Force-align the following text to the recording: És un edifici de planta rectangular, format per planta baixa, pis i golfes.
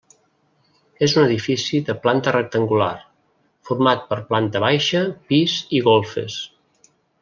És 1.07 1.13
un 1.19 1.23
edifici 1.25 1.81
de 1.91 1.95
planta 2.07 2.33
rectangular, 2.37 2.89
format 3.71 4.05
per 4.11 4.21
planta 4.33 4.65
baixa, 4.69 5.07
pis 5.33 5.59
i 5.81 5.87
golfes. 5.93 6.45